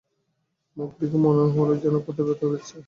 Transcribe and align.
মুখ 0.77 0.89
দেখে 0.99 1.17
মনে 1.25 1.43
হল 1.55 1.69
যেন 1.83 1.95
কোথায় 2.05 2.25
ব্যথা 2.27 2.45
বেজেছে। 2.51 2.75